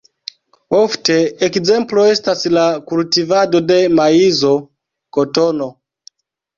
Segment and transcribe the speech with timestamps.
[0.77, 1.17] Ofte
[1.49, 4.59] ekzemplo estas la kultivado de maizo,
[5.21, 5.75] kotono.